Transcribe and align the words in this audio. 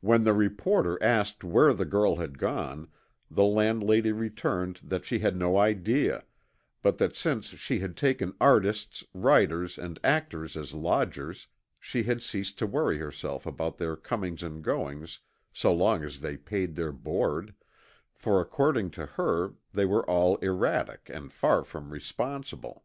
When 0.00 0.24
the 0.24 0.32
reporter 0.32 0.96
asked 1.02 1.44
where 1.44 1.74
the 1.74 1.84
girl 1.84 2.16
had 2.16 2.38
gone 2.38 2.88
the 3.30 3.44
landlady 3.44 4.10
returned 4.10 4.80
that 4.82 5.04
she 5.04 5.18
had 5.18 5.36
no 5.36 5.58
idea, 5.58 6.24
but 6.80 6.96
that 6.96 7.14
since 7.14 7.48
she 7.48 7.80
had 7.80 7.94
taken 7.94 8.32
artists, 8.40 9.04
writers, 9.12 9.76
and 9.76 9.98
actors 10.02 10.56
as 10.56 10.72
lodgers, 10.72 11.46
she 11.78 12.04
had 12.04 12.22
ceased 12.22 12.58
to 12.60 12.66
worry 12.66 12.96
herself 12.96 13.44
about 13.44 13.76
their 13.76 13.96
comings 13.96 14.42
and 14.42 14.64
goings 14.64 15.20
so 15.52 15.74
long 15.74 16.04
as 16.04 16.22
they 16.22 16.38
paid 16.38 16.74
their 16.74 16.90
board, 16.92 17.52
for 18.14 18.40
according 18.40 18.90
to 18.92 19.04
her 19.04 19.56
they 19.74 19.84
were 19.84 20.08
all 20.08 20.36
erratic 20.36 21.10
and 21.12 21.34
far 21.34 21.62
from 21.64 21.90
responsible. 21.90 22.82